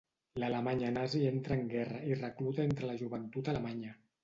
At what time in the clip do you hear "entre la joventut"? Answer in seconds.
2.71-3.55